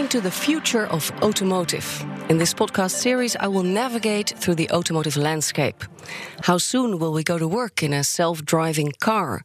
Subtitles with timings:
[0.00, 2.06] listening to the future of automotive.
[2.30, 5.84] In this podcast series, I will navigate through the automotive landscape.
[6.44, 9.42] How soon will we go to work in a self driving car?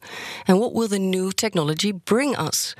[0.48, 2.74] And what will the new technology bring us?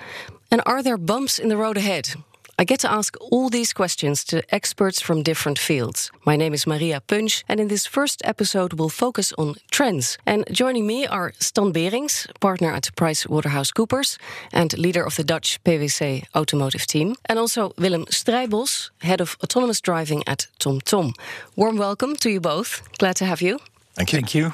[0.50, 2.14] And are there bumps in the road ahead?
[2.58, 6.10] I get to ask all these questions to experts from different fields.
[6.24, 10.16] My name is Maria Punch, and in this first episode, we'll focus on trends.
[10.24, 14.16] And joining me are Stan Berings, partner at PricewaterhouseCoopers
[14.54, 19.82] and leader of the Dutch PwC automotive team, and also Willem Strijbos, head of autonomous
[19.82, 21.12] driving at TomTom.
[21.56, 22.80] Warm welcome to you both.
[22.98, 23.58] Glad to have you.
[23.96, 24.20] Thank you.
[24.20, 24.52] Thank you.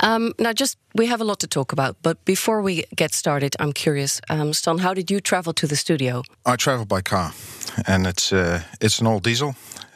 [0.00, 3.54] Um, now, just we have a lot to talk about, but before we get started,
[3.58, 6.22] I'm curious, um, Stan, how did you travel to the studio?
[6.46, 7.32] I travel by car,
[7.86, 9.54] and it's uh, it's an old diesel.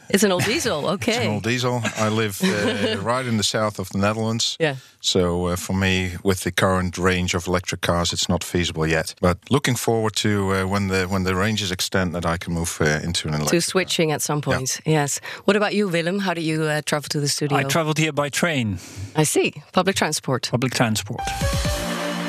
[0.09, 1.11] It's an old diesel, okay.
[1.15, 1.81] It's an old diesel.
[1.97, 4.57] I live uh, right in the south of the Netherlands.
[4.59, 4.75] Yeah.
[4.99, 9.15] So uh, for me, with the current range of electric cars, it's not feasible yet.
[9.19, 12.77] But looking forward to uh, when the when the ranges extend, that I can move
[12.81, 13.49] uh, into an electric.
[13.49, 15.19] To switching at some point, yes.
[15.45, 16.19] What about you, Willem?
[16.19, 17.57] How do you uh, travel to the studio?
[17.57, 18.77] I traveled here by train,
[19.15, 19.51] I see.
[19.71, 20.49] Public transport.
[20.51, 21.21] public transport.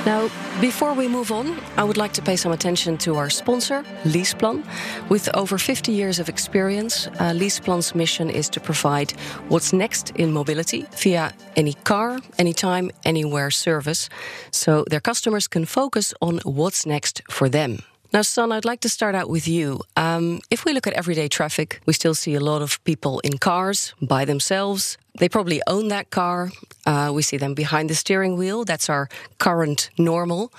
[0.07, 0.29] Now,
[0.61, 4.63] before we move on, I would like to pay some attention to our sponsor, LeasePlan.
[5.09, 9.13] With over 50 years of experience, uh, LeasePlan's mission is to provide
[9.49, 14.11] what's next in mobility via any car, anytime, anywhere service,
[14.51, 17.79] so their customers can focus on what's next for them.
[18.15, 19.81] Now, Stan, I'd like to start out with you.
[19.97, 23.39] Um, if we look at everyday traffic, we still see a lot of people in
[23.39, 24.97] cars by themselves.
[25.19, 26.53] They probably own that car.
[26.87, 28.65] Uh, we see them behind the steering wheel.
[28.65, 30.53] That's our current normal.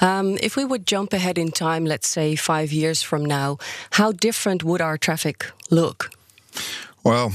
[0.00, 3.58] Um, if we would jump ahead in time, let's say five years from now,
[3.98, 6.10] how different would our traffic look?
[7.04, 7.32] Well,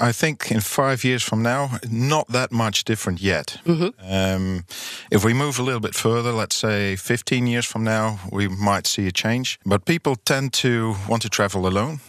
[0.00, 3.58] I think in five years from now, not that much different yet.
[4.08, 4.64] Um,
[5.10, 8.86] if we move a little bit further, let's say 15 years from now, we might
[8.86, 9.58] see a change.
[9.64, 12.00] But people tend to want to travel alone.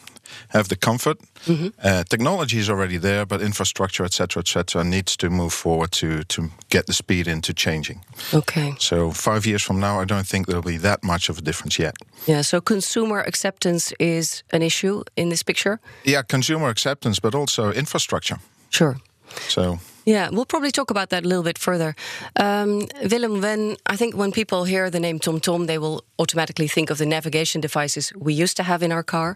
[0.49, 1.17] Have the comfort.
[1.47, 6.49] Uh, technology is already there, but infrastructure, etc., etc., needs to move forward to to
[6.69, 8.01] get the speed into changing.
[8.33, 8.73] Okay.
[8.79, 11.79] So five years from now, I don't think there'll be that much of a difference
[11.79, 11.93] yet.
[12.27, 15.79] Yeah, so consumer acceptance is an issue in this picture?
[16.03, 18.37] Yeah, consumer acceptance, but also infrastructure.
[18.69, 18.95] Sure.
[19.47, 21.95] So Yeah, we'll probably talk about that a little bit further.
[22.35, 26.91] Um, Willem, when I think when people hear the name TomTom, they will automatically think
[26.91, 29.35] of the navigation devices we used to have in our car.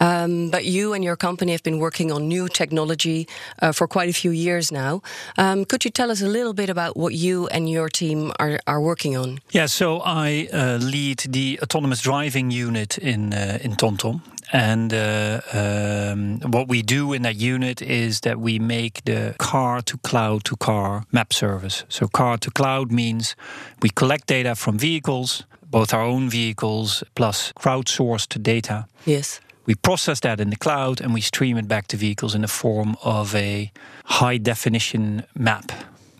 [0.00, 3.26] Um, but you and your company have been working on new technology
[3.62, 5.00] uh, for quite a few years now.
[5.38, 8.58] Um, could you tell us a little bit about what you and your team are,
[8.66, 9.38] are working on?
[9.50, 14.20] Yeah, so I uh, lead the autonomous driving unit in uh, in TomTom.
[14.52, 19.80] And uh, um, what we do in that unit is that we make the car
[19.82, 21.84] to cloud to car map service.
[21.88, 23.34] So, car to cloud means
[23.80, 28.86] we collect data from vehicles, both our own vehicles plus crowdsourced data.
[29.06, 29.40] Yes.
[29.64, 32.48] We process that in the cloud and we stream it back to vehicles in the
[32.48, 33.72] form of a
[34.04, 35.72] high definition map.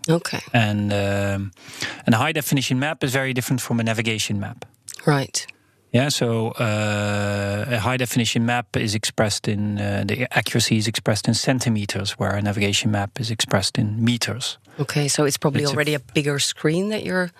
[0.08, 0.40] Okay.
[0.54, 1.52] And um,
[2.06, 4.64] and a high definition map is very different from a navigation map.
[5.06, 5.46] Right.
[5.94, 11.28] Yeah, so uh, a high definition map is expressed in uh, the accuracy is expressed
[11.28, 14.58] in centimeters, where a navigation map is expressed in meters.
[14.78, 17.30] Okay, so it's probably It's already a bigger screen that you're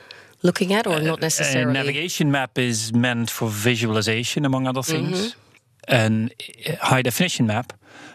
[0.42, 1.70] looking at, or not necessarily?
[1.70, 5.18] A navigation map is meant for visualization, among other things.
[5.18, 5.38] Mm-hmm.
[5.88, 6.30] An
[6.80, 7.72] high definition map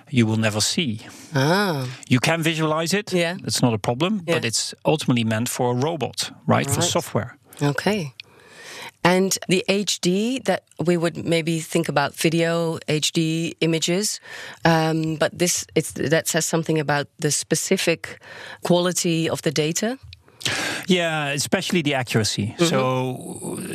[0.09, 0.99] you will never see.
[1.35, 3.11] ah, You can visualize it.
[3.11, 3.35] Yeah.
[3.43, 4.35] It's not a problem, Yeah.
[4.35, 6.69] but it's ultimately meant for a robot, right?
[6.69, 7.37] For software.
[7.61, 8.13] Okay.
[9.07, 14.19] And the HD that we would maybe think about video HD images,
[14.65, 18.19] um, but this that says something about the specific
[18.63, 19.97] quality of the data.
[20.87, 22.55] Yeah, especially the accuracy.
[22.57, 22.65] Mm-hmm.
[22.65, 22.79] So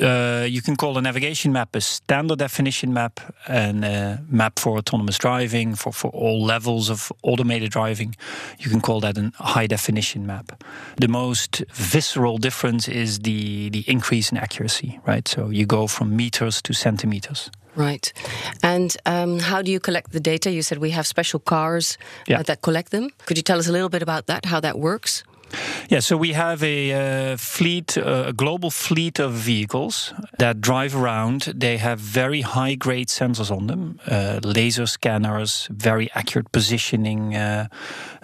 [0.01, 4.79] uh, you can call a navigation map a standard definition map and a map for
[4.79, 8.15] autonomous driving, for, for all levels of automated driving.
[8.59, 10.63] You can call that a high definition map.
[10.97, 15.29] The most visceral difference is the, the increase in accuracy, right?
[15.29, 17.51] So you go from meters to centimeters.
[17.75, 18.13] Right.
[18.63, 20.51] And um, how do you collect the data?
[20.51, 22.41] You said we have special cars Yeah.
[22.41, 23.11] uh, that collect them.
[23.27, 25.25] Could you tell us a little bit about that, how that works?
[25.89, 26.93] Yeah, so we have a
[27.33, 31.53] uh, fleet, uh, a global fleet of vehicles that drive around.
[31.55, 37.67] They have very high grade sensors on them, uh, laser scanners, very accurate positioning uh,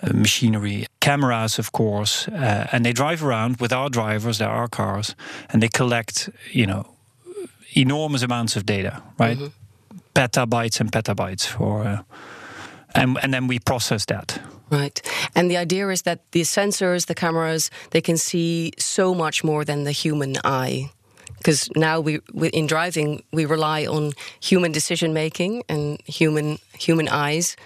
[0.03, 4.69] uh, machinery, cameras, of course, uh, and they drive around with our drivers, they're our
[4.69, 5.15] cars,
[5.51, 6.85] and they collect, you know,
[7.77, 9.39] enormous amounts of data, right?
[10.15, 11.85] Petabytes and petabytes for.
[11.85, 12.03] Uh,
[12.95, 14.41] and, and then we process that.
[14.71, 15.01] Right.
[15.35, 19.65] And the idea is that the sensors, the cameras, they can see so much more
[19.65, 20.91] than the human eye
[21.39, 27.09] because now we, we in driving we rely on human decision making and human human
[27.09, 27.57] eyes.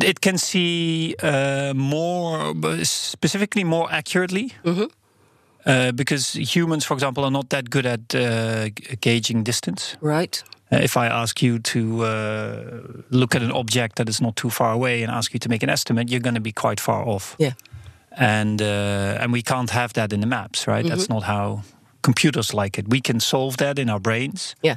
[0.00, 4.52] It can see uh, more, specifically more accurately.
[5.66, 8.68] Uh, because humans, for example, are not that good at uh,
[9.00, 9.96] gauging distance.
[10.00, 10.42] Right.
[10.72, 12.80] Uh, if I ask you to uh,
[13.10, 15.62] look at an object that is not too far away and ask you to make
[15.62, 17.34] an estimate, you're going to be quite far off.
[17.38, 17.52] Yeah.
[18.16, 20.86] And uh, and we can't have that in the maps, right?
[20.88, 21.62] That's not how
[22.02, 22.88] computers like it.
[22.88, 24.76] We can solve that in our brains, Yeah.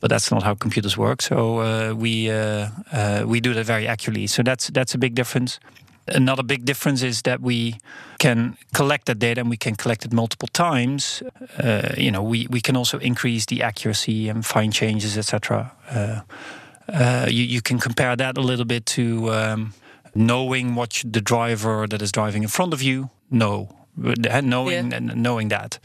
[0.00, 1.22] but that's not how computers work.
[1.22, 4.26] So uh, we uh, uh, we do that very accurately.
[4.26, 5.58] So that's that's a big difference.
[6.08, 7.76] Another big difference is that we
[8.18, 11.22] can collect that data and we can collect it multiple times.
[11.62, 15.72] Uh, you know, we, we can also increase the accuracy and find changes, etc.
[15.90, 16.20] Uh,
[16.92, 19.72] uh, you, you can compare that a little bit to um,
[20.14, 23.68] knowing what the driver that is driving in front of you know,
[24.02, 25.14] Uh, knowing Yeah.
[25.14, 25.78] knowing that.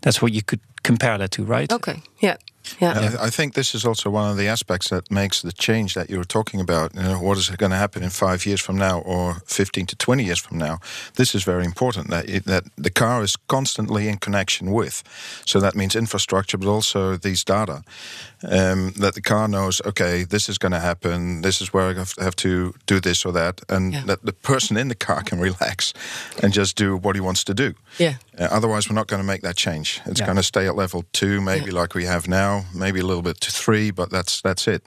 [0.00, 1.72] That's what you could compare that to, right?
[1.72, 2.02] Okay.
[2.22, 2.36] Yeah.
[2.80, 2.98] Yeah.
[2.98, 6.10] And I, think this is also one of the aspects that makes the change that
[6.10, 6.94] you were talking about.
[6.94, 9.96] You know, what is going to happen in five years from now, or fifteen to
[9.96, 10.78] twenty years from now?
[11.14, 12.10] This is very important.
[12.10, 15.02] That it, that the car is constantly in connection with.
[15.46, 17.82] So that means infrastructure, but also these data.
[18.42, 21.42] Um, that the car knows, okay, this is going to happen.
[21.42, 24.04] This is where I have have to do this or that, and Yeah.
[24.06, 25.92] that the person in the car can relax
[26.42, 27.74] and just do what he wants to do.
[27.98, 28.14] Yeah.
[28.38, 30.00] Uh, otherwise, we're not going to make that change.
[30.06, 30.26] It's Yeah.
[30.26, 33.40] going to stay at level two, maybe like we have now, maybe a little bit
[33.40, 34.82] to three, but that's that's it.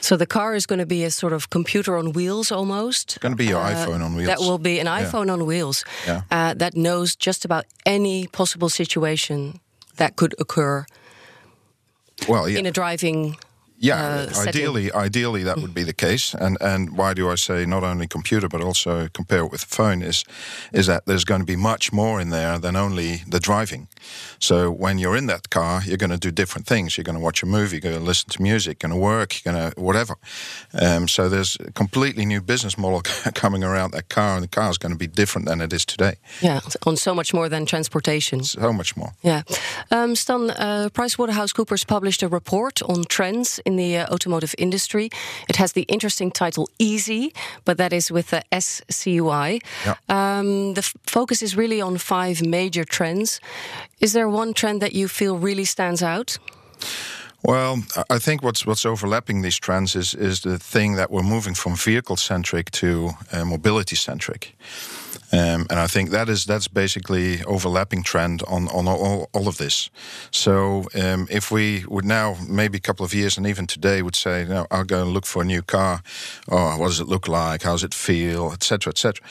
[0.00, 3.12] So the car is going to be a sort of computer on wheels almost.
[3.16, 4.28] It's gonna be your iPhone on wheels.
[4.28, 5.02] That will be an Yeah.
[5.04, 6.22] iPhone on wheels Yeah.
[6.30, 9.60] uh, that knows just about any possible situation
[9.96, 10.84] that could occur
[12.28, 13.36] Well, yeah, in a driving.
[13.78, 14.26] Yeah.
[14.30, 16.34] uh, ideally, ideally that would be the case.
[16.34, 19.74] And and why do I say not only computer but also compare it with the
[19.74, 20.24] phone is
[20.72, 23.88] is that there's going to be much more in there than only the driving.
[24.38, 26.96] So when you're in that car, you're going to do different things.
[26.96, 29.04] You're going to watch a movie, you're going to listen to music, you're going to
[29.04, 30.16] work, you're going to whatever.
[30.80, 33.00] Um, so there's a completely new business model
[33.34, 35.84] coming around that car, and the car is going to be different than it is
[35.84, 36.16] today.
[36.40, 38.44] Yeah, on so much more than transportation.
[38.44, 39.12] So much more.
[39.22, 39.42] Yeah.
[39.90, 45.10] Um, Stan, uh, PricewaterhouseCoopers published a report on trends in the uh, automotive industry.
[45.48, 47.32] It has the interesting title Easy,
[47.64, 49.60] but that is with the SCUI.
[49.84, 49.94] Yeah.
[50.08, 53.40] Um, the f- focus is really on five major trends.
[54.00, 56.38] Is there one trend that you feel really stands out?
[57.42, 61.28] Well, I- I think what's what's overlapping these trends is is the thing that we're
[61.28, 64.54] moving from vehicle centric to uh, mobility centric.
[65.32, 69.56] Um, and I think that is that's basically overlapping trend on on all, all of
[69.56, 69.90] this.
[70.30, 74.16] So um, if we would now maybe a couple of years and even today would
[74.16, 76.02] say, no, I'll go and look for a new car.
[76.48, 77.62] Oh, what does it look like?
[77.62, 78.52] How does it feel?
[78.52, 78.90] Etc.
[78.90, 79.24] Etc.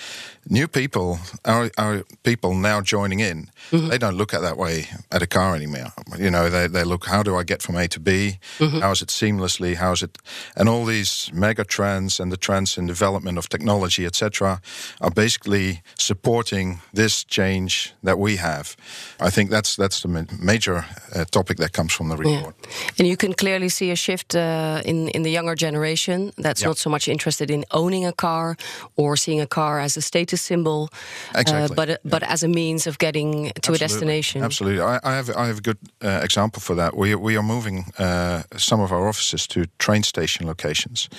[0.48, 3.50] New people, our, our people now joining in,
[3.90, 5.92] they don't look at that way at a car anymore.
[6.20, 8.38] You know, they, they look, how do I get from A to B?
[8.80, 9.76] How is it seamlessly?
[9.76, 10.20] How is it?
[10.56, 14.62] And all these mega trends and the trends in development of technology, etc.,
[15.02, 18.76] are basically supporting this change that we have.
[19.20, 20.86] I think that's that's the ma- major
[21.16, 22.56] uh, topic that comes from the report.
[23.00, 26.70] And you can clearly see a shift uh, in in the younger generation that's Yeah.
[26.70, 28.56] not so much interested in owning a car
[28.96, 30.90] or seeing a car as a status symbol,
[31.36, 31.76] uh, Exactly.
[31.76, 34.44] but but as a means of getting to a destination.
[34.44, 36.92] Absolutely, I, I have I have a good uh, example for that.
[36.94, 41.10] We we are moving uh, some of our offices to train station locations,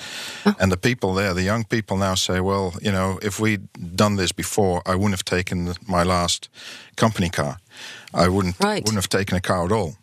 [0.45, 0.53] Oh.
[0.59, 3.61] and the people there, the young people now say, well, you know, if we'd
[3.95, 6.49] done this before, I wouldn't have taken the, my last
[6.95, 7.57] company car.
[8.13, 8.83] I wouldn't Right.
[8.83, 9.95] wouldn't have taken a car at all,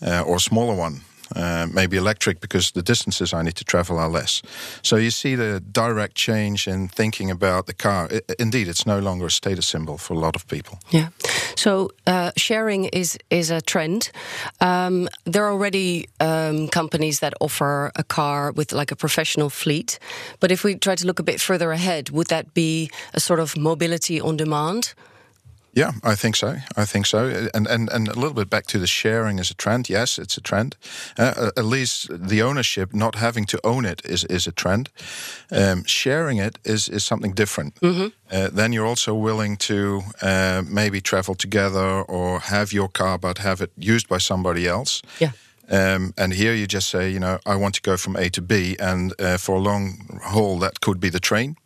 [0.00, 1.02] uh, or a smaller one.
[1.34, 4.42] Uh, maybe electric because the distances I need to travel are less.
[4.82, 8.08] So you see the direct change in thinking about the car.
[8.38, 10.78] Indeed, it's no longer a status symbol for a lot of people.
[10.90, 11.08] Yeah.
[11.56, 14.10] So uh, sharing is is a trend.
[14.60, 19.98] Um, there are already um, companies that offer a car with like a professional fleet.
[20.40, 23.40] But if we try to look a bit further ahead, would that be a sort
[23.40, 24.94] of mobility on demand?
[25.74, 26.56] Yeah, I think so.
[26.76, 27.48] I think so.
[27.54, 29.88] And and and a little bit back to the sharing as a trend.
[29.88, 30.76] Yes, it's a trend.
[31.18, 34.90] Uh, at least the ownership, not having to own it, is is a trend.
[35.50, 37.78] Um, sharing it is is something different.
[38.30, 43.38] Uh, then you're also willing to uh, maybe travel together or have your car, but
[43.38, 45.02] have it used by somebody else.
[45.18, 45.32] Yeah.
[45.72, 48.42] Um, and here you just say, you know, I want to go from A to
[48.42, 51.56] B, and uh, for a long haul that could be the train,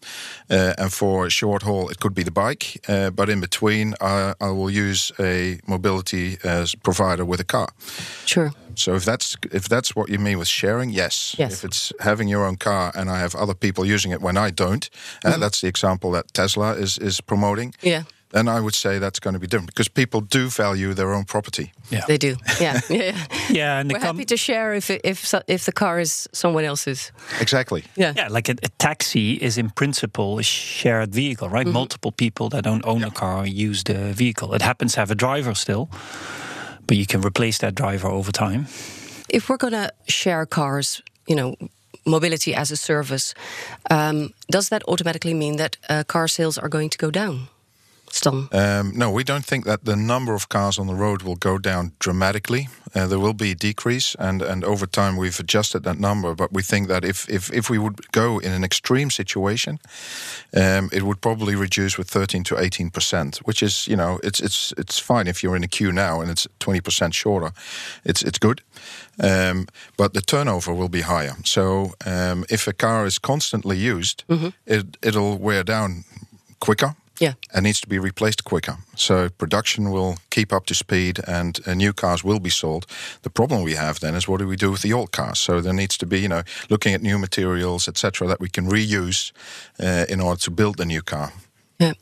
[0.48, 2.80] uh, and for a short haul it could be the bike.
[2.88, 7.68] Uh, but in between, I, I will use a mobility as provider with a car.
[8.24, 8.52] Sure.
[8.76, 11.34] So if that's if that's what you mean with sharing, yes.
[11.38, 11.52] Yes.
[11.52, 14.50] If it's having your own car and I have other people using it when I
[14.50, 14.88] don't,
[15.24, 18.02] uh, that's the example that Tesla is is promoting Yeah.
[18.36, 21.24] Then I would say that's going to be different because people do value their own
[21.24, 21.72] property.
[21.90, 22.04] Yeah.
[22.06, 22.36] They do.
[22.60, 22.80] Yeah.
[22.88, 23.26] yeah.
[23.50, 26.66] Yeah, and the We're com- happy to share if if if the car is someone
[26.66, 27.12] else's.
[27.40, 27.82] Exactly.
[27.96, 28.14] Yeah.
[28.16, 31.66] Yeah, like a, a taxi is in principle a shared vehicle, right?
[31.66, 34.54] Multiple people that don't own a car use the vehicle.
[34.54, 35.88] It happens to have a driver still,
[36.86, 38.66] but you can replace that driver over time.
[39.28, 41.54] If we're going to share cars, you know,
[42.04, 43.34] mobility as a service,
[43.90, 47.48] um, does that automatically mean that uh, car sales are going to go down?
[48.10, 48.48] Stan.
[48.52, 51.58] Um, no, we don't think that the number of cars on the road will go
[51.58, 52.68] down dramatically.
[52.94, 56.34] Uh, there will be a decrease, and, and over time we've adjusted that number.
[56.34, 59.78] But we think that if, if, if we would go in an extreme situation,
[60.54, 64.40] um, it would probably reduce with 13 to 18 percent, which is you know it's
[64.40, 67.52] it's it's fine if you're in a queue now and it's 20 percent shorter.
[68.04, 68.62] It's it's good,
[69.22, 71.34] um, but the turnover will be higher.
[71.44, 74.24] So um, if a car is constantly used,
[74.66, 76.04] it it'll wear down
[76.60, 77.34] quicker Yeah.
[77.54, 78.76] and needs to be replaced quicker.
[78.94, 82.86] So production will keep up to speed and uh, new cars will be sold.
[83.22, 85.38] The problem we have then is what do we do with the old cars?
[85.38, 88.66] So there needs to be, you know, looking at new materials, etc., that we can
[88.68, 89.32] reuse
[89.80, 91.32] uh, in order to build the new car.
[91.78, 91.92] Yeah.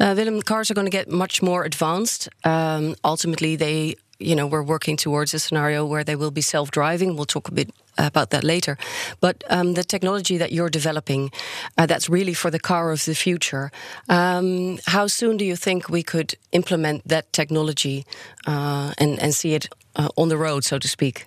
[0.00, 2.28] Uh, Willem, cars are going to get much more advanced.
[2.44, 6.70] Um, ultimately, they, you know, we're working towards a scenario where they will be self
[6.70, 7.14] driving.
[7.14, 8.78] We'll talk a bit about that later.
[9.20, 11.30] But um, the technology that you're developing,
[11.76, 13.70] uh, that's really for the car of the future.
[14.08, 18.06] Um, how soon do you think we could implement that technology
[18.46, 21.26] uh, and, and see it uh, on the road, so to speak?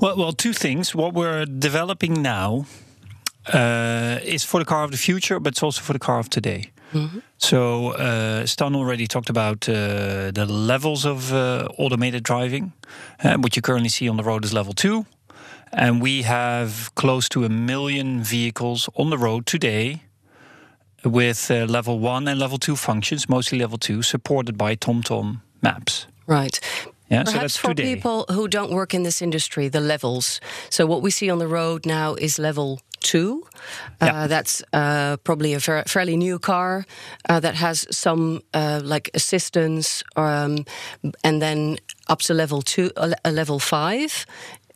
[0.00, 0.94] Well, well, two things.
[0.94, 2.66] What we're developing now
[3.52, 6.28] uh, is for the car of the future, but it's also for the car of
[6.28, 6.70] today.
[7.38, 12.72] So uh, Stan already talked about uh, the levels of uh, automated driving.
[13.22, 15.04] Uh, what you currently see on the road is level two,
[15.72, 20.02] and we have close to a million vehicles on the road today
[21.04, 26.06] with uh, level one and level two functions, mostly level two, supported by TomTom maps.
[26.26, 26.58] Right.
[27.08, 27.94] Yeah, so Perhaps that's for today.
[27.94, 30.40] people who don't work in this industry, the levels.
[30.70, 33.42] So what we see on the road now is level two.
[34.00, 34.26] Uh, Yeah.
[34.28, 36.84] That's uh, probably a ver- fairly new car
[37.28, 40.64] uh, that has some uh, like assistance, um,
[41.22, 41.76] and then
[42.08, 44.26] up to level two, a le- uh, level five.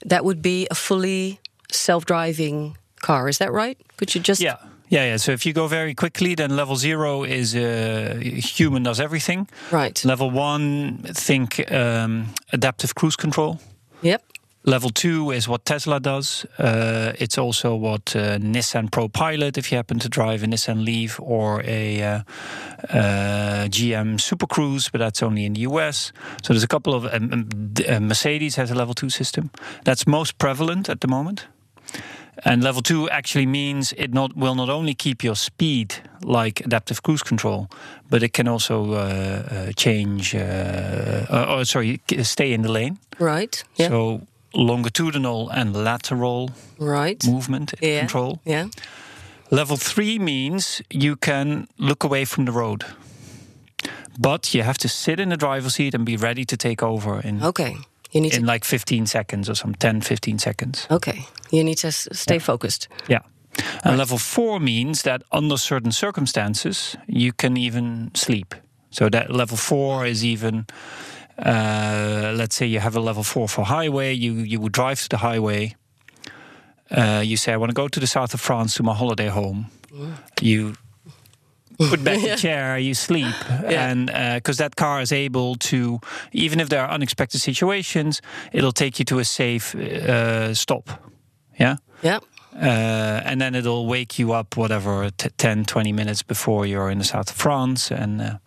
[0.09, 1.39] That would be a fully
[1.73, 3.29] self-driving car.
[3.29, 3.77] Is that right?
[3.97, 4.57] Could you just Yeah.
[4.93, 5.19] Yeah, yeah.
[5.19, 8.19] So if you go very quickly, then level zero is uh,
[8.57, 9.49] human does everything.
[9.71, 10.05] right?
[10.05, 13.61] Level one, think um, adaptive cruise control.
[14.03, 14.23] Yep.
[14.65, 16.45] Level two is what Tesla does.
[16.59, 20.85] Uh, it's also what uh, Nissan Pro Pilot, if you happen to drive a Nissan
[20.85, 22.23] Leaf or a uh,
[22.91, 26.13] uh, GM Super Cruise, but that's only in the US.
[26.43, 27.49] So there's a couple of um, um,
[27.89, 29.51] uh, Mercedes has a level two system.
[29.85, 31.47] That's most prevalent at the moment.
[32.45, 37.03] And level two actually means it not will not only keep your speed like adaptive
[37.03, 37.69] cruise control,
[38.11, 40.35] but it can also uh, uh, change.
[40.35, 42.99] Uh, uh, or sorry, stay in the lane.
[43.19, 43.63] Right.
[43.77, 43.89] Yeah.
[43.89, 47.25] So longitudinal and lateral right.
[47.27, 48.01] movement Yeah.
[48.01, 48.41] control.
[48.45, 48.69] Yeah.
[49.51, 52.85] Level three means you can look away from the road,
[54.19, 57.21] but you have to sit in the driver's seat and be ready to take over
[57.21, 57.77] in Okay.
[58.13, 58.47] You need in to.
[58.53, 60.87] like 15 seconds or some 10, 15 seconds.
[60.91, 61.27] Okay.
[61.51, 62.89] You need to stay focused.
[63.09, 63.21] Yeah.
[63.85, 68.55] And level four means that under certain circumstances, you can even sleep.
[68.91, 70.67] So that level four is even,
[71.45, 75.09] uh, let's say you have a level four for highway, you, you would drive to
[75.09, 75.75] the highway.
[76.91, 79.29] Uh, you say, I want to go to the south of France to my holiday
[79.29, 79.67] home.
[80.41, 80.75] You
[81.79, 86.01] put back the chair, you sleep, and because that car is able to,
[86.33, 88.21] even if there are unexpected situations,
[88.53, 90.91] it'll take you to a safe uh, stop.
[91.59, 91.77] Yeah.
[92.03, 92.19] Yeah.
[92.55, 96.99] Uh, and then it'll wake you up, whatever, t- 10, 20 minutes before you're in
[96.99, 97.93] the south of France.
[97.93, 98.41] And,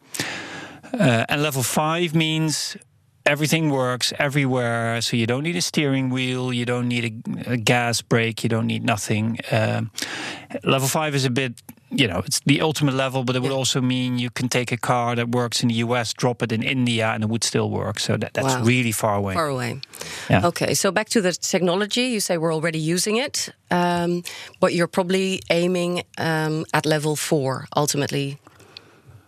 [0.93, 2.77] uh, and level five means
[3.25, 5.01] everything works everywhere.
[5.01, 8.49] So you don't need a steering wheel, you don't need a, a gas brake, you
[8.49, 9.39] don't need nothing.
[9.51, 9.91] Um
[10.63, 13.81] level five is a bit, you know, it's the ultimate level, but it would also
[13.81, 17.07] mean you can take a car that works in the US, drop it in India,
[17.13, 17.99] and it would still work.
[17.99, 18.63] So that, that's Wow.
[18.63, 19.33] really far away.
[19.33, 19.79] Far away.
[20.29, 20.47] Yeah.
[20.47, 22.01] Okay, so back to the technology.
[22.13, 24.23] You say we're already using it, um,
[24.59, 28.37] but you're probably aiming um, at level four ultimately.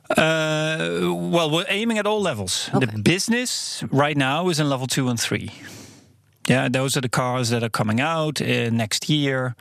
[0.09, 2.69] Uh, well, we're aiming at all levels.
[2.73, 2.85] Okay.
[2.85, 5.51] The business right now is in level two and three.
[6.47, 9.55] Yeah, those are the cars that are coming out uh, next year.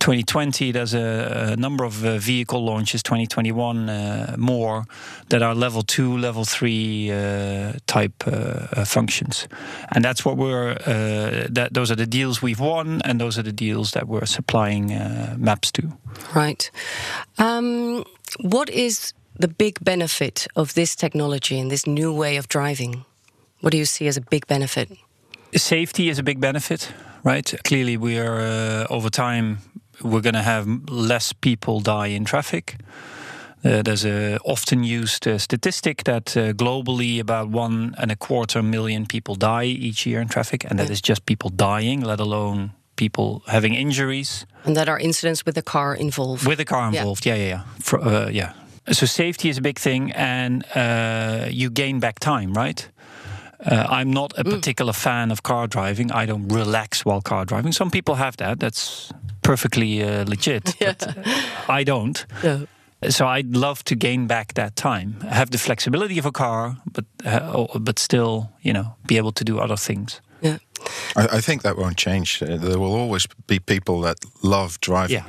[0.00, 3.02] 2020, there's a, a number of uh, vehicle launches.
[3.02, 4.84] 2021, uh, more
[5.28, 9.46] that are level two, level three uh, type uh, uh, functions,
[9.94, 10.72] and that's what we're.
[10.72, 14.26] Uh, that those are the deals we've won, and those are the deals that we're
[14.26, 15.82] supplying uh, maps to.
[16.34, 16.70] Right.
[17.38, 18.04] Um,
[18.40, 23.04] what is the big benefit of this technology and this new way of driving?
[23.60, 24.88] What do you see as a big benefit?
[25.56, 26.92] Safety is a big benefit,
[27.24, 27.54] right?
[27.64, 29.58] Clearly, we are uh, over time
[30.02, 32.76] we're going to have less people die in traffic.
[33.64, 38.62] Uh, there's a often used uh, statistic that uh, globally about one and a quarter
[38.62, 40.92] million people die each year in traffic, and that Yeah.
[40.92, 45.62] is just people dying, let alone people having injuries And that are incidents with the
[45.62, 46.46] car involved.
[46.46, 47.00] with the car Yeah.
[47.00, 47.26] involved.
[47.26, 47.60] Yeah, yeah, yeah.
[47.82, 48.52] For, uh, yeah.
[48.92, 52.88] So safety is a big thing, and uh, you gain back time, right?
[53.64, 56.10] Uh, I'm not a particular fan of car driving.
[56.10, 57.72] I don't relax while car driving.
[57.72, 58.58] Some people have that.
[58.58, 60.74] That's perfectly uh, legit.
[60.80, 61.14] But
[61.68, 62.26] I don't.
[62.42, 62.66] No.
[63.08, 67.04] So I'd love to gain back that time, have the flexibility of a car, but
[67.24, 70.20] uh, oh, but still, you know, be able to do other things.
[70.42, 70.58] Yeah.
[71.16, 72.40] I, I think that won't change.
[72.40, 75.16] There will always be people that love driving.
[75.16, 75.24] Yeah.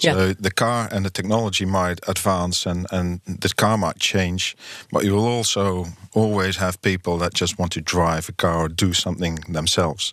[0.00, 4.56] So the car and the technology might advance and, and the car might change,
[4.90, 8.68] but you will also always have people that just want to drive a car or
[8.68, 10.12] do something themselves.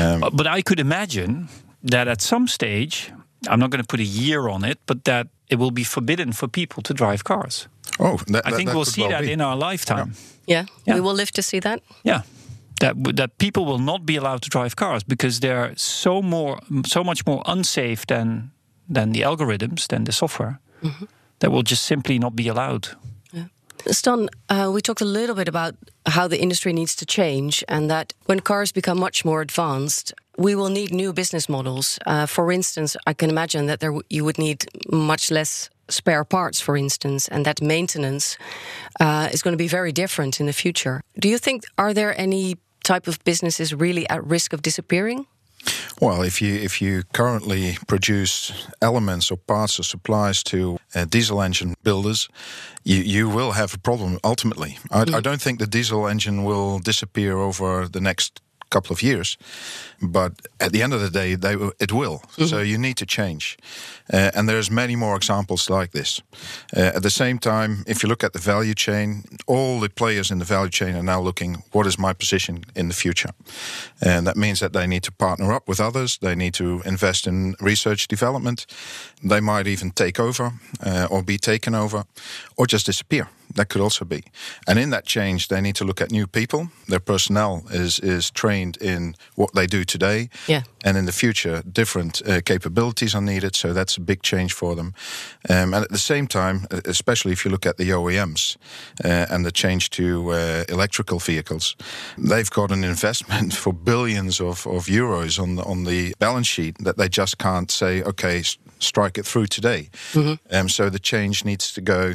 [0.00, 1.48] Um, Uh, But I could imagine
[1.90, 3.12] that at some stage,
[3.48, 6.32] I'm not going to put a year on it, but that it will be forbidden
[6.32, 7.68] for people to drive cars.
[7.98, 9.32] oh, that, I think that we'll see well that be.
[9.32, 10.12] in our lifetime.
[10.46, 10.66] yeah.
[10.86, 10.94] Yeah.
[10.96, 11.80] We will live to see that.
[12.02, 12.22] Yeah.
[12.80, 17.04] That, that people will not be allowed to drive cars because they're so more so
[17.04, 18.50] much more unsafe than
[18.88, 20.58] than the algorithms than the software
[21.38, 22.88] that will just simply not be allowed.
[23.86, 25.74] Stan, uh, we talked a little bit about
[26.06, 30.54] how the industry needs to change, and that when cars become much more advanced, we
[30.54, 31.98] will need new business models.
[32.06, 36.24] Uh, for instance, I can imagine that there w- you would need much less spare
[36.24, 38.38] parts, for instance, and that maintenance
[39.00, 41.02] uh, is going to be very different in the future.
[41.18, 45.26] Do you think are there any type of businesses really at risk of disappearing?
[46.00, 51.40] Well, if you if you currently produce elements or parts or supplies to uh, diesel
[51.40, 52.28] engine builders,
[52.84, 54.78] you you will have a problem ultimately.
[54.90, 58.40] I, I don't think the diesel engine will disappear over the next
[58.74, 59.36] couple of years,
[60.00, 62.18] but at the end of the day, they will- it will.
[62.48, 63.56] So you need to change,
[64.12, 66.22] uh, and there's many more examples like this.
[66.76, 70.30] Uh, at the same time, if you look at the value chain, all the players
[70.30, 73.30] in the value chain are now looking, what is my position in the future?
[74.00, 76.18] And that means that they need to partner up with others.
[76.18, 78.66] They need to invest in research development.
[79.30, 80.52] They might even take over
[80.86, 82.04] uh, or be taken over
[82.56, 83.26] or just disappear.
[83.54, 84.24] That could also be.
[84.66, 86.68] And in that change, they need to look at new people.
[86.88, 90.28] Their personnel is, is trained in what they do today.
[90.48, 90.62] Yeah.
[90.84, 93.54] And in the future, different uh, capabilities are needed.
[93.54, 94.94] So that's a big change for them.
[95.48, 98.56] Um, and at the same time, especially if you look at the OEMs
[99.04, 101.76] uh, and the change to uh, electrical vehicles,
[102.18, 106.76] they've got an investment for billions of, of euros on the, on the balance sheet
[106.78, 108.42] that they just can't say, okay,
[108.78, 109.88] strike it through today.
[110.50, 112.14] Um, so the change needs to go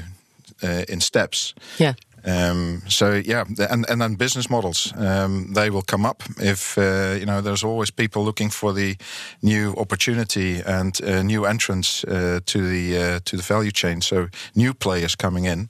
[0.62, 1.54] in steps.
[1.78, 1.93] Yeah.
[2.26, 7.15] Um, so yeah, and and then business models um, they will come up if uh,
[7.17, 8.98] you know there's always people looking for the
[9.41, 14.02] new opportunity and uh, new entrance uh, to the uh, to the value chain.
[14.02, 15.69] So new players coming in.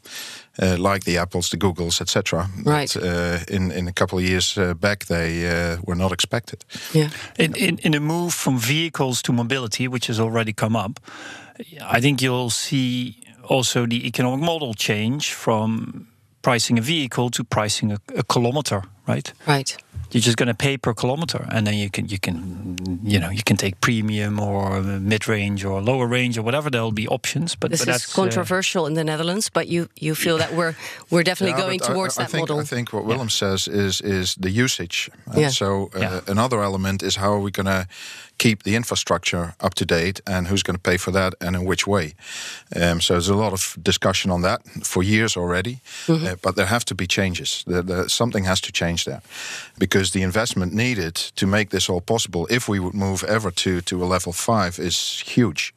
[0.61, 2.49] Uh, like the Apples, the Googles, etc.
[2.65, 2.89] Right.
[2.89, 6.65] That, uh, in in a couple of years uh, back, they uh, were not expected.
[6.91, 7.09] Yeah.
[7.37, 10.99] In, in, in a move from vehicles to mobility, which has already come up,
[11.81, 13.15] I think you'll see
[13.49, 16.07] also the economic model change from
[16.41, 19.33] pricing a vehicle to pricing a, a kilometer, right?
[19.47, 19.77] Right.
[20.11, 23.29] You're just going to pay per kilometer, and then you can you can you know
[23.29, 26.71] you can take premium or mid range or lower range or whatever.
[26.71, 29.87] There'll be options, but, This but is that's uh, controversial in the Netherlands, but you,
[29.99, 30.73] you feel that we're
[31.11, 32.59] we're definitely Yeah, going but I- towards I, that think, model.
[32.59, 35.11] I think what Willem says is is the usage.
[35.27, 35.51] And Yeah.
[35.51, 36.21] So uh, Yeah.
[36.27, 37.85] another element is how are we going to
[38.37, 41.65] keep the infrastructure up to date, and who's going to pay for that, and in
[41.67, 42.13] which way.
[42.73, 46.25] Um, so there's a lot of discussion on that for years already, Mm-hmm.
[46.25, 47.63] uh, but there have to be changes.
[47.67, 49.21] There, there- something has to change there,
[49.77, 53.81] because the investment needed to make this all possible, if we would move ever to
[53.81, 55.73] to a level five, is huge.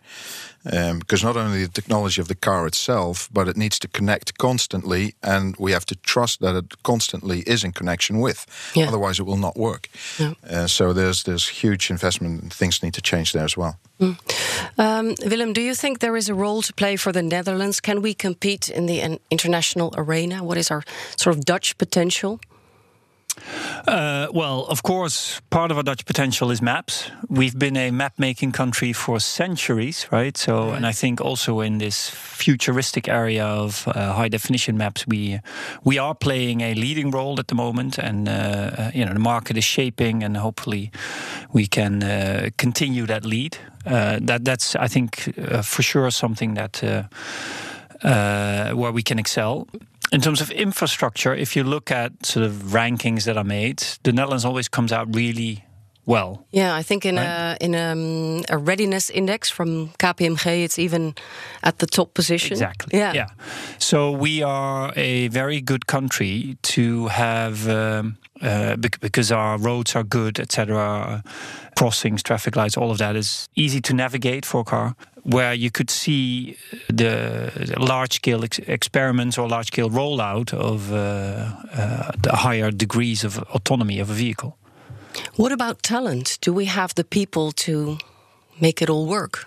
[0.64, 4.38] Um, because not only the technology of the car itself, but it needs to connect
[4.38, 8.46] constantly, and we have to trust that it constantly is in connection with.
[8.74, 8.86] Yeah.
[8.86, 9.88] Otherwise, it will not work.
[10.18, 10.34] Yeah.
[10.48, 12.42] Uh, so there's there's huge investment.
[12.42, 13.76] and Things need to change there as well.
[14.78, 17.80] Um, Willem, do you think there is a role to play for the Netherlands?
[17.80, 20.44] Can we compete in the international arena?
[20.44, 20.82] What is our
[21.16, 22.38] sort of Dutch potential?
[24.34, 27.10] Well, of course, part of our Dutch potential is maps.
[27.28, 30.38] We've been a map making country for centuries, right?
[30.38, 35.40] So, and I think also in this futuristic area of uh, high definition maps, we
[35.84, 39.20] we are playing a leading role at the moment, and uh, uh, you know the
[39.20, 40.90] market is shaping, and hopefully
[41.52, 43.58] we can uh, continue that lead.
[43.84, 46.82] Uh, that that's I think uh, for sure something that.
[46.82, 47.02] Uh,
[48.04, 49.68] uh, where we can excel.
[50.12, 54.12] In terms of infrastructure, if you look at sort of rankings that are made, the
[54.12, 55.64] Netherlands always comes out really
[56.04, 56.46] well.
[56.50, 57.56] Yeah, I think in right?
[57.60, 61.14] a in a, um, a, readiness index from KPMG, it's even
[61.62, 62.52] at the top position.
[62.52, 62.98] Exactly.
[62.98, 63.12] Yeah.
[63.14, 63.28] Yeah.
[63.78, 70.02] So we are a very good country to have um, uh, because our roads are
[70.04, 71.22] good, etc.
[71.76, 74.96] Crossings, traffic lights, all of that is easy to navigate for a car.
[75.24, 76.56] Where you could see
[76.88, 83.24] the large scale ex experiments or large scale rollout of uh, uh, the higher degrees
[83.24, 84.56] of autonomy of a vehicle.
[85.36, 86.38] What about talent?
[86.40, 87.98] Do we have the people to
[88.60, 89.46] make it all work?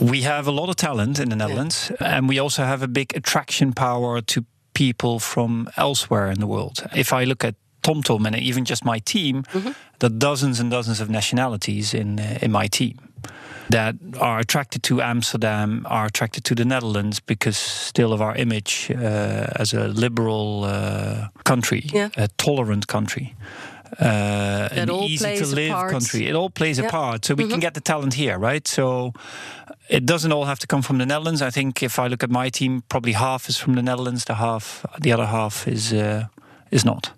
[0.00, 2.16] We have a lot of talent in the Netherlands, yeah.
[2.16, 6.86] and we also have a big attraction power to people from elsewhere in the world.
[6.94, 9.72] If I look at TomTom and even just my team, mm-hmm.
[9.98, 13.09] there are dozens and dozens of nationalities in uh, in my team
[13.70, 18.90] that are attracted to Amsterdam, are attracted to the Netherlands because still of our image
[18.90, 22.08] uh, as a liberal uh, country, yeah.
[22.16, 23.34] a tolerant country
[23.98, 26.26] uh, an easy to live country.
[26.26, 26.88] It all plays yep.
[26.88, 27.24] a part.
[27.24, 27.52] So we mm-hmm.
[27.52, 28.66] can get the talent here, right?
[28.68, 29.12] So
[29.88, 31.42] it doesn't all have to come from the Netherlands.
[31.42, 34.24] I think if I look at my team, probably half is from the Netherlands.
[34.24, 36.26] The half, the other half is uh,
[36.70, 37.12] is not.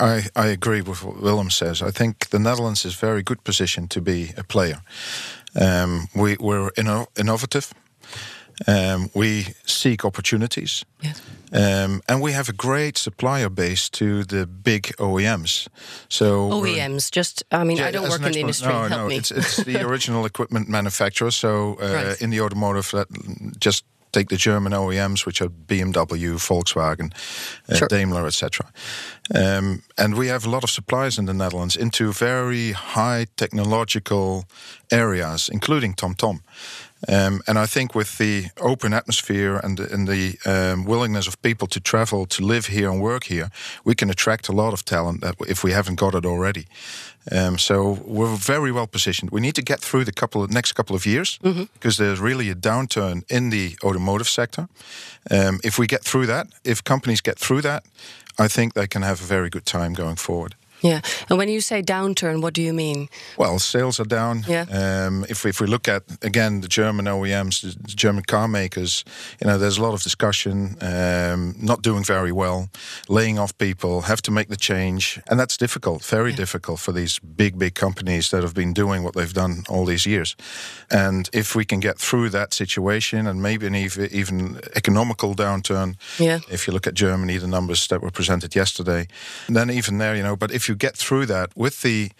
[0.00, 1.80] I, I agree with what Willem says.
[1.80, 4.80] I think the Netherlands is very good position to be a player.
[5.60, 7.72] Um, we, we're inno- innovative.
[8.66, 10.84] Um, we seek opportunities.
[11.00, 11.20] Yes.
[11.52, 15.68] Um, and we have a great supplier base to the big OEMs.
[16.08, 18.68] So OEMs, just I mean, yeah, I don't work in the industry.
[18.68, 19.16] No, Help no, me.
[19.16, 21.30] it's, it's the original equipment manufacturer.
[21.30, 22.22] So uh, right.
[22.22, 23.08] in the automotive, that
[23.58, 27.12] just take the German OEMs, which are BMW, Volkswagen,
[27.68, 27.88] uh, sure.
[27.88, 28.70] Daimler, etc.
[29.34, 34.44] Um, and we have a lot of suppliers in the Netherlands into very high technological
[34.90, 36.40] areas, including TomTom.
[37.08, 41.40] Um, and I think with the open atmosphere and the, and the um, willingness of
[41.42, 43.50] people to travel, to live here and work here,
[43.84, 46.66] we can attract a lot of talent that if we haven't got it already.
[47.30, 49.30] Um, so we're very well positioned.
[49.30, 51.64] We need to get through the couple of, next couple of years mm-hmm.
[51.74, 54.68] because there's really a downturn in the automotive sector.
[55.30, 57.84] Um, if we get through that, if companies get through that,
[58.38, 60.54] I think they can have a very good time going forward.
[60.82, 63.08] Yeah, and when you say downturn, what do you mean?
[63.36, 64.44] Well, sales are down.
[64.48, 64.66] Yeah.
[64.70, 69.04] Um, if if we look at again the German OEMs, the German car makers,
[69.40, 70.76] you know, there's a lot of discussion.
[70.80, 72.68] Um, not doing very well,
[73.08, 76.36] laying off people, have to make the change, and that's difficult, very yeah.
[76.36, 80.06] difficult for these big big companies that have been doing what they've done all these
[80.06, 80.36] years.
[80.90, 85.96] And if we can get through that situation, and maybe an even, even economical downturn,
[86.18, 86.40] yeah.
[86.50, 89.06] If you look at Germany, the numbers that were presented yesterday,
[89.48, 92.10] then even there, you know, but if you get through that with the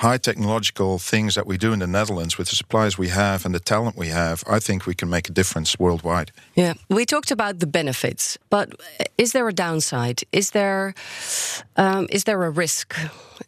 [0.00, 3.54] high technological things that we do in the Netherlands with the supplies we have and
[3.54, 6.32] the talent we have, I think we can make a difference worldwide.
[6.54, 8.68] Yeah, we talked about the benefits, but
[9.18, 10.22] is there a downside?
[10.32, 10.94] Is there
[11.76, 12.94] um, is there a risk?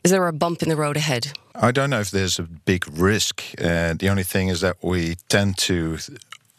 [0.05, 1.33] Is there a bump in the road ahead?
[1.55, 3.42] I don't know if there's a big risk.
[3.59, 5.98] Uh, the only thing is that we tend to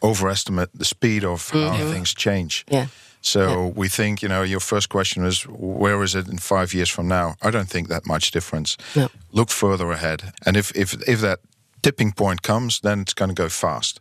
[0.00, 1.68] overestimate the speed of mm -hmm.
[1.68, 1.92] how mm-hmm.
[1.92, 2.64] things change.
[2.68, 2.86] Yeah.
[3.24, 3.72] So yeah.
[3.74, 7.08] we think, you know, your first question is where is it in five years from
[7.08, 7.36] now?
[7.40, 8.76] I don't think that much difference.
[8.94, 9.08] No.
[9.32, 10.34] Look further ahead.
[10.44, 11.40] And if, if, if that
[11.82, 14.00] tipping point comes, then it's going to go fast.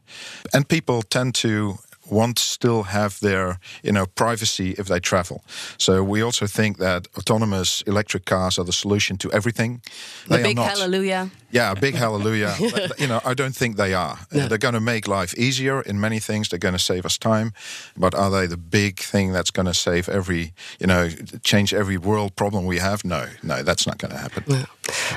[0.53, 1.77] And people tend to
[2.13, 5.43] want to still have their you know privacy if they travel.
[5.77, 9.81] So we also think that autonomous electric cars are the solution to everything.
[10.27, 11.29] The they big hallelujah.
[11.51, 12.55] Yeah, big hallelujah.
[12.97, 14.17] you know, I don't think they are.
[14.31, 14.47] No.
[14.47, 16.49] They're going to make life easier in many things.
[16.49, 17.53] They're going to save us time,
[17.95, 21.09] but are they the big thing that's going to save every you know
[21.43, 23.03] change every world problem we have?
[23.05, 24.43] No, no, that's not going to happen.
[24.47, 24.63] No.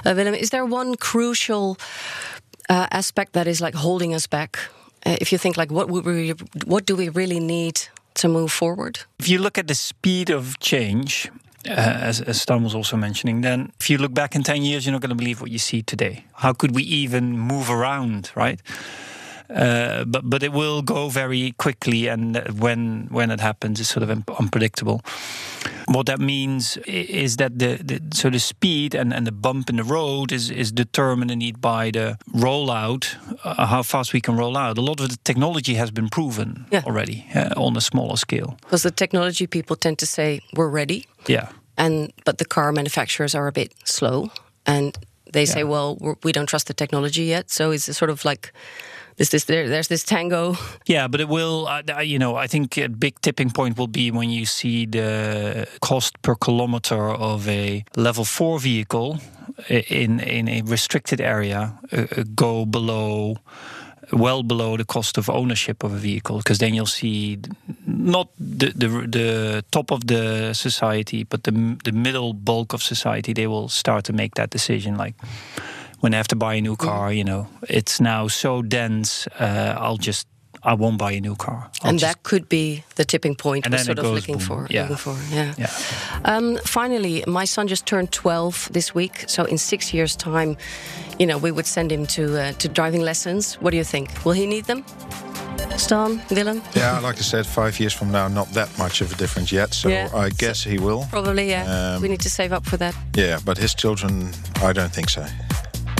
[0.04, 1.76] Uh, Willem, is there one crucial
[2.68, 4.58] uh, aspect that is like holding us back
[5.06, 7.80] uh, if you think like what we what do we really need
[8.14, 8.98] to move forward?
[9.18, 11.30] If you look at the speed of change,
[11.68, 14.84] uh, as, as Stan was also mentioning, then if you look back in 10 years,
[14.84, 16.24] you're not going to believe what you see today.
[16.34, 18.60] How could we even move around, right?
[19.48, 24.02] Uh, but but it will go very quickly, and when when it happens, it's sort
[24.02, 25.02] of unpredictable.
[25.88, 29.76] What that means is that the, the so the speed and, and the bump in
[29.76, 34.56] the road is is determined indeed by the rollout, uh, how fast we can roll
[34.56, 34.78] out.
[34.78, 36.82] A lot of the technology has been proven yeah.
[36.84, 38.56] already uh, on a smaller scale.
[38.62, 41.06] Because the technology people tend to say we're ready.
[41.28, 41.48] Yeah.
[41.76, 44.30] And but the car manufacturers are a bit slow,
[44.64, 44.98] and
[45.32, 45.54] they yeah.
[45.54, 47.50] say, well, we do not trust the technology yet.
[47.50, 48.52] So it's sort of like
[49.16, 50.56] there's this there, there's this tango.
[50.86, 51.66] Yeah, but it will.
[51.66, 55.66] Uh, you know, I think a big tipping point will be when you see the
[55.80, 59.18] cost per kilometer of a level four vehicle
[59.68, 63.36] in in a restricted area uh, uh go below.
[64.12, 67.38] well below the cost of ownership of a vehicle because then you'll see
[67.86, 73.32] not the, the the top of the society but the the middle bulk of society
[73.32, 75.14] they will start to make that decision like
[76.06, 79.74] when I have to buy a new car you know it's now so dense uh,
[79.76, 80.28] I'll just
[80.62, 81.70] I won't buy a new car.
[81.82, 84.46] I'll and that could be the tipping point point we're sort of looking boom.
[84.46, 84.66] for.
[84.68, 84.82] Yeah.
[84.82, 85.16] Looking for.
[85.30, 85.54] Yeah.
[85.56, 85.70] yeah.
[86.24, 89.24] Um, finally, my son just turned 12 this week.
[89.28, 90.56] So in six years' time,
[91.20, 93.54] you know, we would send him to uh, to driving lessons.
[93.60, 94.24] What do you think?
[94.24, 94.84] Will he need them?
[95.76, 96.62] Stan, Willem?
[96.74, 99.74] Yeah, like I said, five years from now, not that much of a difference yet.
[99.74, 100.08] So Yeah.
[100.14, 101.06] I guess he will.
[101.10, 101.94] Probably, yeah.
[101.94, 102.94] Um, we need to save up for that.
[103.14, 105.26] Yeah, but his children, I don't think so.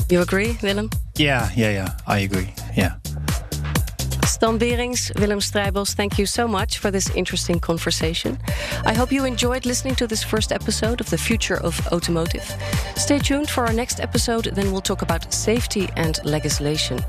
[0.09, 0.91] You agree, Willem?
[1.17, 1.97] Yeah, yeah, yeah.
[2.07, 2.53] I agree.
[2.77, 2.95] Yeah.
[4.37, 8.39] Stan Berings, Willem Strijbos, thank you so much for this interesting conversation.
[8.85, 12.45] I hope you enjoyed listening to this first episode of The Future of Automotive.
[12.97, 17.01] Stay tuned for our next episode, then we'll talk about safety and legislation.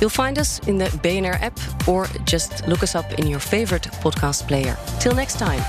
[0.00, 3.84] You'll find us in the BNR app or just look us up in your favorite
[4.02, 4.76] podcast player.
[4.98, 5.62] Till next time.